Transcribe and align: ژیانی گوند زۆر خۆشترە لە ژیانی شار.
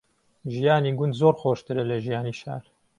ژیانی 0.53 0.91
گوند 0.99 1.13
زۆر 1.19 1.33
خۆشترە 1.41 1.83
لە 1.89 1.97
ژیانی 2.05 2.33
شار. 2.41 2.63